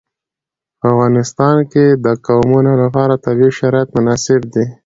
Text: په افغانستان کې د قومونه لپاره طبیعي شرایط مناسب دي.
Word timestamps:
په 0.79 0.85
افغانستان 0.93 1.55
کې 1.71 1.85
د 2.05 2.05
قومونه 2.27 2.71
لپاره 2.81 3.21
طبیعي 3.25 3.53
شرایط 3.59 3.89
مناسب 3.97 4.41
دي. 4.53 4.65